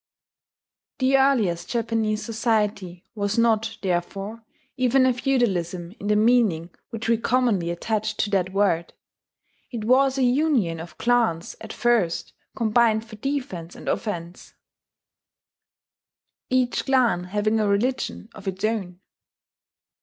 The 0.97 1.15
earliest 1.15 1.69
Japanese 1.69 2.25
society 2.25 3.05
was 3.13 3.37
not, 3.37 3.77
therefore, 3.83 4.43
even 4.75 5.05
a 5.05 5.13
feudalism 5.13 5.91
in 5.99 6.07
the 6.07 6.15
meaning 6.15 6.71
which 6.89 7.07
we 7.07 7.19
commonly 7.19 7.69
attach 7.69 8.17
to 8.17 8.31
that 8.31 8.51
word: 8.51 8.93
it 9.69 9.83
was 9.85 10.17
a 10.17 10.23
union 10.23 10.79
of 10.79 10.97
clans 10.97 11.55
at 11.61 11.71
first 11.71 12.33
combined 12.55 13.05
for 13.05 13.15
defence 13.17 13.75
and 13.75 13.87
offence, 13.87 14.55
each 16.49 16.85
clan 16.87 17.25
having 17.25 17.59
a 17.59 17.67
religion 17.67 18.27
of 18.33 18.47
its 18.47 18.63
own. 18.63 19.01